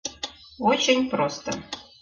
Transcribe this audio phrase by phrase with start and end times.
[0.71, 1.51] —Очень просто.